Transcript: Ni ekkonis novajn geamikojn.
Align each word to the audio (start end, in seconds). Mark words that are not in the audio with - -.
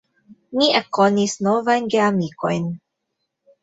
Ni 0.61 0.69
ekkonis 0.79 1.37
novajn 1.51 1.93
geamikojn. 1.97 2.69